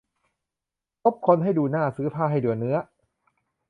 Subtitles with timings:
[1.01, 2.77] คบคนให้ดูหน้าซื้อผ้าให้ดูเนื้อ